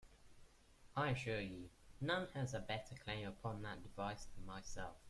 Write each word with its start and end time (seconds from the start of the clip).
I 0.95 1.09
assure 1.11 1.41
you, 1.41 1.69
none 2.01 2.27
has 2.33 2.55
a 2.55 2.59
better 2.59 2.95
claim 3.05 3.27
upon 3.27 3.61
that 3.61 3.83
device 3.83 4.25
than 4.35 4.47
myself. 4.47 4.95